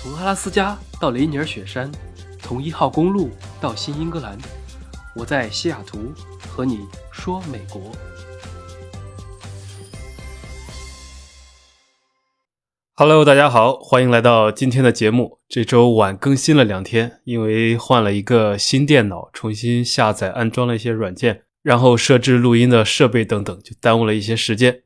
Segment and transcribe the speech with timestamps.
[0.00, 1.90] 从阿拉斯加到雷尼尔雪山，
[2.38, 4.38] 从一号公路到新英格兰，
[5.16, 6.12] 我在西雅图
[6.48, 7.90] 和你说美国。
[12.94, 15.40] Hello，大家好，欢迎来到今天的节目。
[15.48, 24.84] 这周晚更新了两天，因为换了一个新电脑，重新下载安装了一些软件，然后设置录音的设备等等，就耽误了一些时间。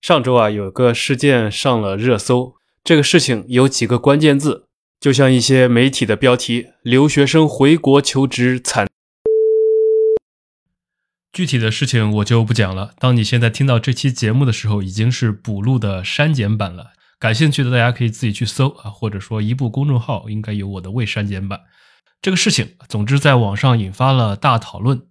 [0.00, 2.54] 上周啊，有个事件上了热搜。
[2.84, 4.66] 这个事情有几个关键字，
[5.00, 8.86] 就像一些媒体的标题：“留学生回国求职惨。”
[11.32, 12.92] 具体的事情我就不讲了。
[12.98, 16.88] 当你现在听到这期节目的时候，已经是补录的删减版了。
[17.18, 21.62] 感兴趣的大家可以自己去搜啊，或者说一部公众号应该有我的未删减版。
[22.20, 25.06] 这个事情，总之在网上引发了大讨论。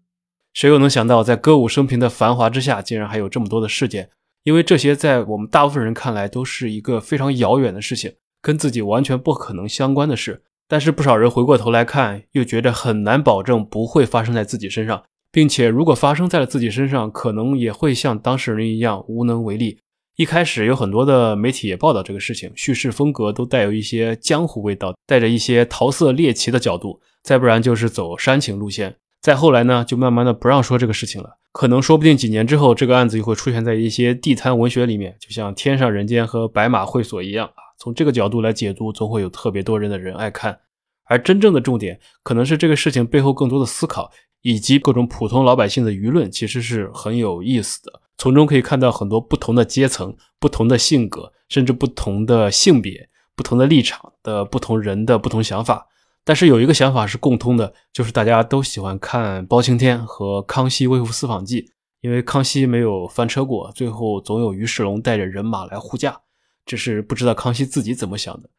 [0.53, 4.11] 谁又能想到，在歌舞升平的繁华之下，竟然还有这么多的事件？
[4.43, 10.43] 因为这些在我们大部分人看来都是一个非常遥远的事情，跟自己完全不可能相关的事。
[10.67, 19.79] 但是不少人回过头来看，又觉得很难保证不会发生在自己身上，并且如果发生在了自己身上，可能也会像当事人一样无能为力。
[20.15, 28.95] 一开始有很多的媒体也报道这个事情，叙事风格都带有一些江湖味道，带着一些桃色猎奇的角度，再不然就是走煽情路线。
[29.21, 31.37] 再后来呢，就慢慢的不让说这个事情了。
[31.53, 37.61] 可能说不定几年之后，这个案子又会出现在一些地摊文学里面，就像《天上人间》和《白马会所》一样啊。
[37.77, 40.59] 从这个角度来解读，总会有特别多人的人爱看。
[41.05, 44.09] 而真正的重点，可能是这个事情背后更多的思考，
[44.41, 48.01] 以及各种普通老百姓的舆论，其实是很有意思的。
[48.17, 55.87] 从中可以看到很多不同的阶层、不同的性格，甚至不同的性别、不同的立场的不同人的不同想法。
[56.25, 61.71] 但是有一个想法是共通的，就是大家都喜欢看包青天和康熙微服私访记，
[62.01, 66.21] 因为康熙没有翻车过，最后总有于世龙带着人马来护驾。
[66.65, 68.49] 只是不知道康熙自己怎么想的，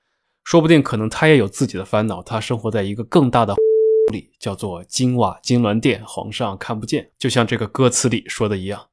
[0.45, 3.55] 说不定可能他也有自己的烦恼，他生活在一个更大的
[4.13, 8.89] 里，叫做金瓦金銮殿，皇上看不见，就像这个歌词里说的一样。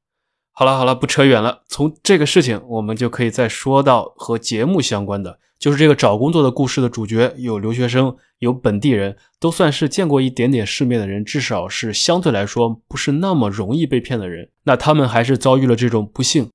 [0.54, 5.40] 好了好了，不扯远了，从这个事情我们就可以再说到和节目相关的。
[5.58, 14.50] 就是这个找工作的故事的主角有留学生，有本地人，都算是见过一点点世面的人，至少是相对来说不是那么容易被骗的人。
[14.64, 16.50] 那他们还是遭遇了这种不幸。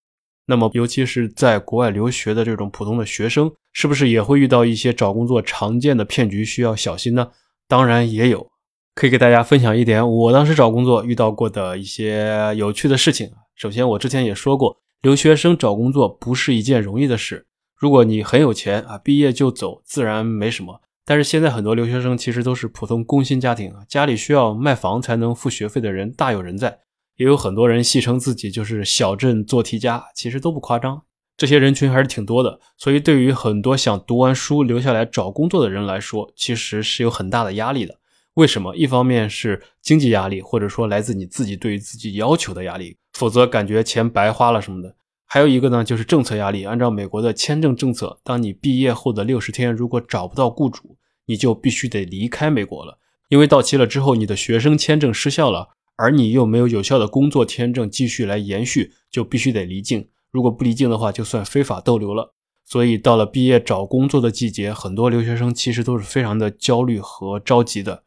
[0.47, 7.29] 那么，尤其是在国外留学的这种普通的学生，是不是也会遇到一些找工作常见的骗局，需要小心呢？
[7.69, 8.49] 当然也有，
[8.95, 13.31] 可以给大家分享一点我当时找工作遇到过的一些有趣的事情。
[13.57, 17.47] 首先，我之前也说过，留学生找工作不是一件容易的事。
[17.75, 20.83] 如果你很有钱啊，毕业就走，自然没什么。
[21.07, 26.81] 但是现在很多留学生其实都是普通工薪家庭啊，家里需要卖房才能付学费的人大有人在，
[27.17, 31.05] 也有很多人戏称自己就是小镇做题家，其实都不夸张。
[31.39, 37.99] 这些人群还是挺多的，所以对于很多想读完书留下来找工作的人来说，其实是有很大的压力的。
[38.35, 38.77] 为什么？
[38.77, 44.95] 一方面是经济压力，或者说来自你自己对于自己要求的压力，否则感觉钱白花了什么的。
[45.25, 46.65] 还有一个呢，就是政策压力。
[46.65, 52.99] 按照美国的签证政策，当你毕业后的六十天，如果找不到雇主，你就必须得离开美国了。
[53.31, 60.09] 因为到期了之后，你的学生签证失效了，而你又没有有效的工作签证继续来延续，就必须得离境。
[60.31, 62.35] 如果不离境的话，就算非法逗留了。
[62.65, 68.05] 所以到了毕业找工作的季节，很多留学生其实都是非常的焦虑和着急的。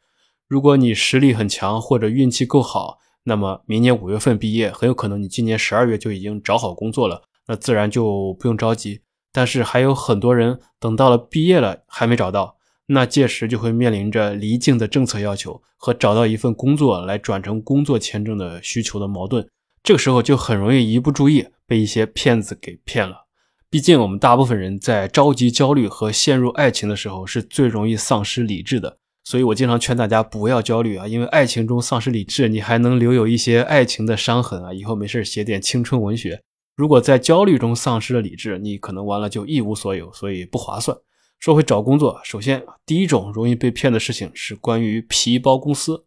[0.48, 3.00] 如果你实力很强，或者运气够好。
[3.24, 9.02] 那么明年五月份毕业，很有可能你今年十二月就已经找好工作了，那自然就不用着急。
[9.32, 12.58] 但是还有很多人等到了毕业了还没找到，
[12.88, 19.48] 那届时就会面临着离境的政策要求和找到一份工作来转成工作签证的需求的矛盾。
[19.84, 23.28] 这个时候就很容易一不注意被一些骗子给骗了。
[23.70, 28.98] 毕竟我们大部分人在着急、焦虑和陷入爱情的时候，是最容易丧失理智的。
[29.30, 36.42] 所以我经常劝大家不要焦虑啊，因为爱情中丧失理智，你还能留有一些爱情的伤痕啊，以后没事写点青春文学。
[36.76, 40.98] 如果在焦虑中丧失了理智，你可能完了就一无所有，所以不划算。
[41.40, 46.06] 说回找工作，首先第一种容易被骗的事情是关于皮包公司。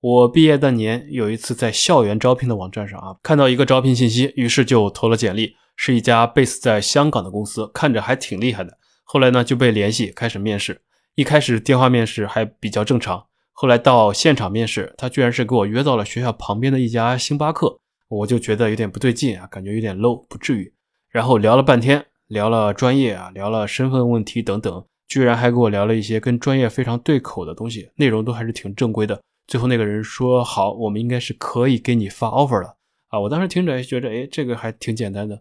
[0.00, 8.76] 我毕业那年有一次在校园招聘的网站上啊，看到一个招聘信息，于是就投了简历，是一家 base 在香港的公司，看着还挺厉害的。
[9.04, 10.82] 后来呢就被联系开始面试。
[11.16, 20.70] 一开始电话面试还比较正常，后来到现场面试，他居然是给我约到了学校旁边的一家星巴克，我就觉得有点不对劲啊，感觉有点 low，不至于。
[21.08, 29.18] 然后聊了半天，聊了专业啊，聊了身份问题等等，居然还给我聊了一些跟专业非常对口的东西，内容都还是挺正规的。
[29.46, 32.76] 最后那个人说：“好，我们应该是可以给你发 offer 了。”
[33.08, 35.40] 啊，我当时听着觉得，哎，这个还挺简单的。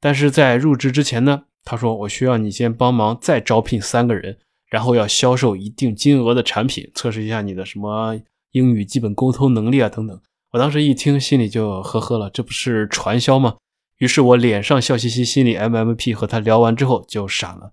[0.00, 4.38] 但是在入职之前呢，他说：“我需要你先帮忙再招聘三个人。”
[4.70, 8.18] 然后要销售一定金额的产品，测试一下你的什么
[8.52, 10.20] 英语基本沟通能力啊等等。
[10.52, 13.56] 我当时一听，心里就呵呵了，这不是传销吗？
[13.98, 16.14] 于是我脸上笑嘻嘻，心里 M M P。
[16.14, 17.72] 和他聊完之后就闪了。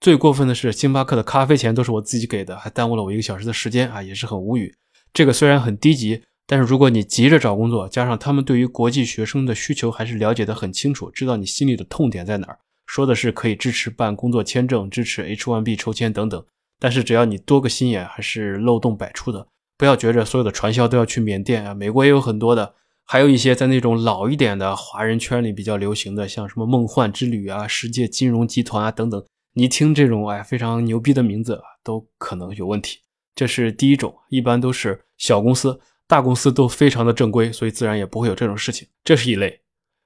[0.00, 4.74] 最过分的是，星巴克的咖啡钱都是我自己给的，还耽误了我一个小时的时间啊，也是很无语。
[5.12, 12.58] 这个虽然很低级，但是如果你急着找工作，加上他们对于国际学生的需求还是了解的很清楚，知道你心里的痛点在哪儿，
[12.92, 16.44] 说的是可以支持办工作签证，支持 H1B 抽签等等。
[16.78, 19.46] 但是只要你多个心眼，还是漏洞百出的。
[19.78, 22.74] 不要觉着所有的传销都要去缅甸啊，美国也有很多的，
[23.06, 29.24] 还有一些在那种老一点的华人圈里比较流行的，像什么梦幻之旅啊、世界金融集团啊等等。
[29.54, 32.98] 你听这种哎非常牛逼的名字，都可能有问题。
[33.34, 38.86] 这是第一种，一般都是小公司，大公司都非常的正规，所以自然也不会有这种事情。
[39.02, 39.60] 这是一类。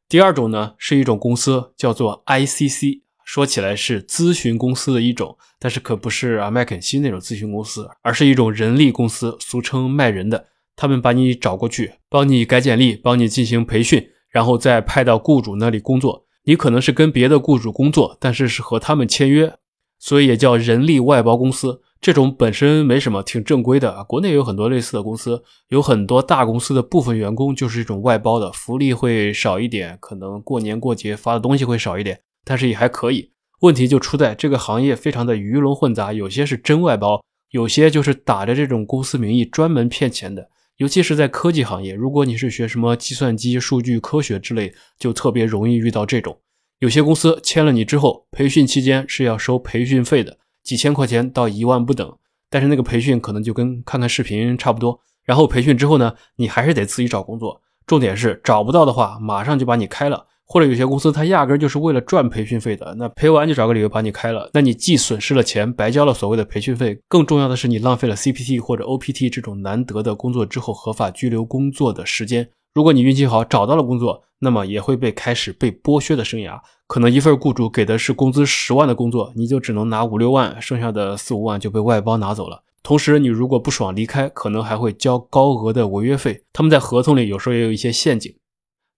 [0.08, 10.46] 第二种呢，是一种公司叫做 ICC，说起来是咨询公司的一种，但是可不是啊麦肯锡那种咨询公司，而是一种人力公司，俗称卖人的。
[10.76, 16.26] 他们把你找过去，帮你改简历，帮你进行培训，然后再派到雇主那里工作。
[16.44, 19.54] 你可能是跟别的雇主工作，但是是和他们签约，
[19.98, 21.80] 所以也叫人力外包公司。
[22.06, 24.04] 这种本身没什么，挺正规的啊。
[24.04, 33.32] 国内有很多类似的公司，有很多大公司的部分员工就是这种外包的，福利会少一点，可能过年过节发的东西会少一点，但是也还可以。
[33.62, 37.20] 问题就出在这个行业非常的鱼龙混杂，有些是真外包，
[37.50, 40.48] 有些就是打着这种公司名义专门骗钱的。
[40.76, 46.38] 尤其是在科技行业，如果你是学什么计算机、数据科学之类，就特别容易遇到这种。
[46.78, 52.14] 有些公司签了你之后，培训期间是要收培训费的，几千块钱到一万不等。
[52.50, 55.00] 但是那个培训可能就跟看看视频差不多。
[55.24, 57.62] 然后培训之后呢，你还是得自己找工作。
[57.86, 60.26] 重点是找不到的话，马上就把你开了。
[60.48, 72.48] 或者有些公司，他压根就是为了赚培训费的，那赔完就找个理由把你开了，那你既损失了钱，白交了所谓的培训费，更重要的是你浪费了 CPT 或者 OPT 这种难得的工作之后合法居留工作的时间。
[72.76, 82.64] 如果你运气好找到了工作，那么也会被开始被剥削的生涯，可能一份雇主给的是工资十万的工作，你就只能拿五六万，剩下的四五万就被外包拿走了。
[82.82, 86.44] 同时，你如果不爽离开，可能还会交高额的违约费。
[86.52, 88.36] 他们在合同里有时候也有一些陷阱。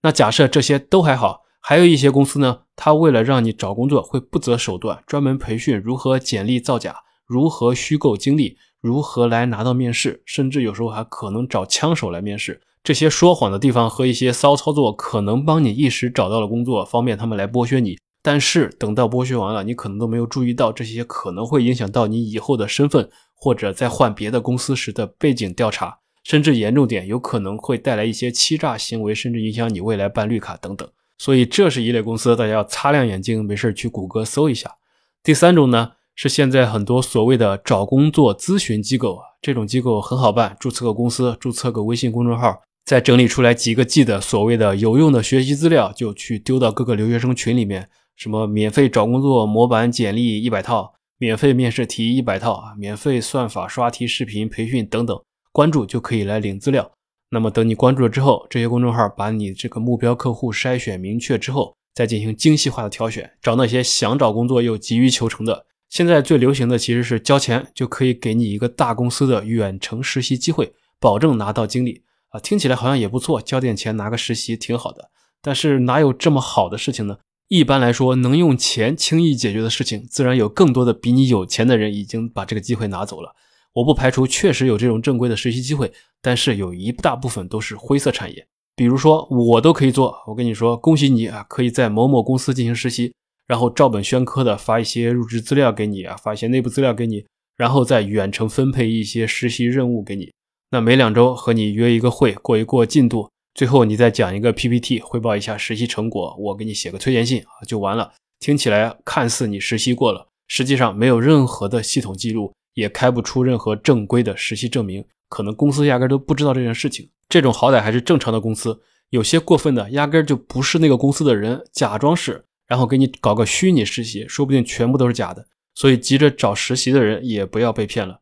[0.03, 12.61] 那假设这些都还好，还有一些公司呢，他为了让你找工作，会不择手段，专门培训如何简历造假，如何虚构经历，如何来拿到面试，甚至有时候还可能找枪手来面试。
[12.89, 17.99] 这些说谎的地方和一些骚操作，可能帮你一时找到了工作，方便他们来剥削你。
[18.23, 25.99] 但是等到剥削完了，你可能都没有注意到这些可能会影响到你以后的身份，或者在换别的公司时的背景调查。
[26.25, 30.89] 甚至严重点，有可能会带来一些欺诈行为，甚至影响你未来办绿卡等等。
[31.19, 34.77] 所以，这是一类公司，大家要擦亮眼睛，没事去谷歌搜一下。
[35.23, 55.21] 第三种呢，是现在很多所谓的找工作咨询机构啊，这种机构很好办，注册个公司，注册个微信公众号，再整理出来几个 G 的所谓的有用的学习资料，就去丢到各个留学生群里面，什么免费找工作模板简历一百套，免费面试题一百套啊，免费算法刷题视频培训等等。
[55.53, 56.91] 关注就可以来领资料。
[57.29, 65.67] 那么等你关注了之后，这些公众号把你这个目标客户筛选明确之后，再进行精细化的挑选，找那些想找工作又急于求成的。
[65.91, 75.11] 现在最流行的其实是交钱就可以给你一个大公司的远程实习机会，保证拿到经历啊，听起来好像也不错，交点钱拿个实习挺好的。
[75.41, 77.19] 但是哪有这么好的事情呢？
[77.49, 83.35] 一般来说，能用钱轻易解决的事情，自然有更多的比你有钱的人已经把这个机会拿走了。
[83.75, 88.47] 我不排除确实有这种正规的实习机会，但是有一大部分都是灰色产业。
[88.75, 90.15] 比如说，我都可以做。
[90.27, 93.15] 我跟你说，恭喜你啊，可以在某某公司进行实习，
[93.47, 97.25] 然后照本宣科的发一些入职资料给你啊，发一些内部资料给你，
[97.57, 100.31] 然后再远程分配一些实习任务给你。
[100.71, 108.13] 那每两周和你约一个会，过一过进度，最后你再讲一个 PPT，汇报一下实习成果，我给你写个推荐信啊，就完了。
[108.41, 112.53] 听起来看似你实习过了，实际上没有任何的系统记录。
[112.75, 117.11] 也开不出任何正规的实习证明，可能公司压根都不知道这件事情。
[117.29, 125.45] 这种好歹还是正常的公司，有些过分的，压根就不是那个公司的人，假装是，然后给你搞个虚拟实习，说不定全部都是假的。
[125.75, 128.21] 所以急着找实习的人也不要被骗了。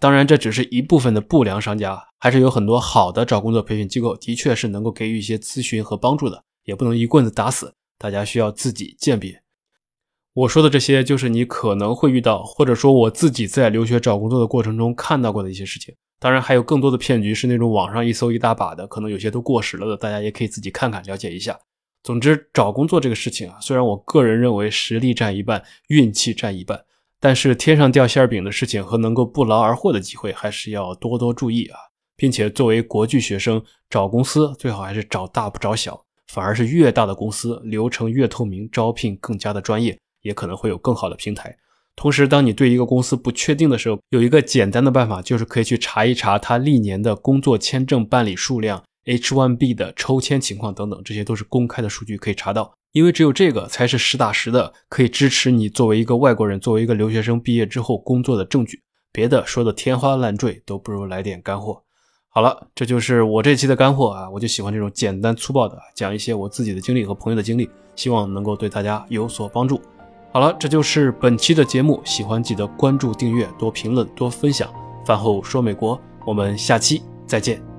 [0.00, 9.42] 当然，这只是一部分的不良商家，还是有很多好的找工作培训机构，的确是能够给予一些咨询和帮助的，也不能一棍子打死，大家需要自己鉴别。
[10.32, 15.94] 我说的这些，就是你可能会遇到，或者说我自己在留学找工作的过程中看到过的一些事情。
[16.18, 21.58] 当然，还有更多的骗局是那种网上一搜一大把的，可能有些都过时了的，大家也可以自己看看了解一下。
[22.02, 26.82] 总之，找工作这个事情啊，虽然我个人认为实力占一半，运气占一半，
[27.20, 31.78] 但是天上掉馅饼的事情和能够不劳而获的机会，还是要多多注意啊！
[32.16, 41.54] 并且作为国际学生找公司，最好还是找大不找小，反而是越大的公司流程越透明，招聘更加的专业，也可能会有更好的平台。
[41.94, 52.72] 同时，当你对一个公司不确定的时候，有一个简单的办法，就是可以去查一查他历年的工作签证办理数量、H1B 的抽签情况等等，这些都是公开的数据可以查到。
[52.92, 58.82] 因为只有这个才是实打实的，可以支持你作为一个外国人、作为一个留学生毕业之后工作的证据。
[59.12, 61.82] 别的说的天花乱坠，都不如来点干货。
[62.28, 64.30] 好了，这就是我这期的干货啊！
[64.30, 69.80] 我就喜欢这种简单粗暴的讲一些我自己的经历和朋友的经历，希望能够对大家有所帮助。
[70.32, 74.72] 好了，这就是本期的节目，喜欢记得关注、订阅、多评论、多分享。
[75.04, 77.69] 饭后说美国，我们下期再见。